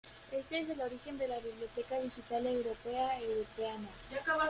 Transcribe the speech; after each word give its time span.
Este 0.31 0.57
es 0.57 0.67
el 0.67 0.81
origen 0.81 1.19
de 1.19 1.27
la 1.27 1.37
biblioteca 1.37 1.99
digital 1.99 2.47
Europea 2.47 3.21
Europeana. 3.21 3.87